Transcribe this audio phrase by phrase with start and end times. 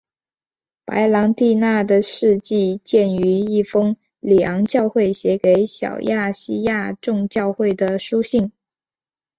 [0.83, 8.51] 白郎弟娜的事迹见于一封里昂教会写给小亚细亚众教会的书信。